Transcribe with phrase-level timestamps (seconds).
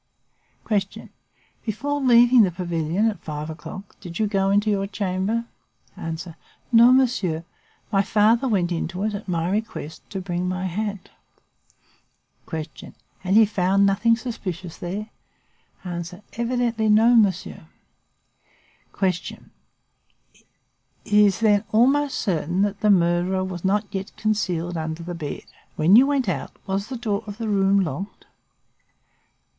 [0.65, 1.09] "Q.
[1.63, 5.45] Before leaving the pavilion at five o'clock, did you go into your chamber?
[5.95, 6.17] "A.
[6.71, 7.43] No, monsieur,
[7.91, 11.09] my father went into it, at my request to bring me my hat.
[12.47, 12.65] "Q.
[13.23, 15.11] And he found nothing suspicious there?
[15.85, 16.03] "A.
[16.33, 17.67] Evidently no, monsieur.
[18.97, 19.07] "Q.
[20.33, 20.45] It
[21.05, 25.43] is, then, almost certain that the murderer was not yet concealed under the bed.
[25.75, 28.25] When you went out, was the door of the room locked?